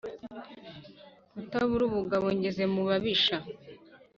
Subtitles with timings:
[1.35, 3.37] rutabura ubugabo ngeze mu babisha